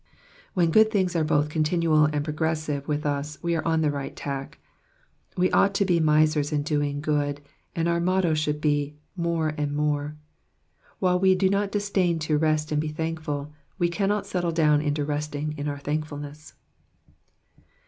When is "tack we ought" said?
4.15-5.75